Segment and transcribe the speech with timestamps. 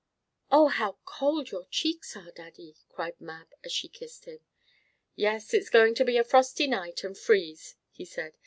[0.49, 4.39] "Oh, how cold your cheeks are, Daddy!" cried Mab as she kissed him.
[5.15, 8.33] "Yes, it is going to be a frosty night, and freeze," he said.